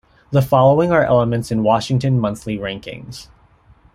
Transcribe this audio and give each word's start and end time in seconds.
The 0.31 0.41
following 0.41 0.91
are 0.91 1.03
elements 1.03 1.51
in 1.51 1.59
the 1.59 1.63
Washington 1.63 2.19
Monthly 2.19 2.57
rankings. 2.57 3.27